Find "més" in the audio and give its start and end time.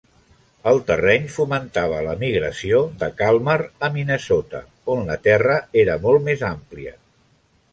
6.31-6.47